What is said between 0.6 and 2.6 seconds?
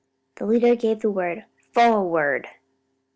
gave the word, "Forward!"